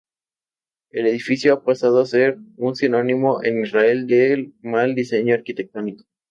El 0.89 1.05
edificio 1.05 1.53
ha 1.53 1.63
pasado 1.63 2.01
a 2.01 2.05
ser 2.07 2.39
un 2.57 2.75
sinónimo 2.75 3.43
en 3.43 3.61
Israel 3.61 4.07
del 4.07 4.51
mal 4.63 4.95
diseño 4.95 5.35
arquitectónico. 5.35 6.05